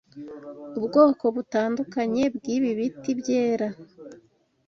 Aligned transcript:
ubwoko 0.77 1.23
butandukanye 1.35 2.23
bwibi 2.35 2.69
biti 2.77 3.11
byera 3.19 3.67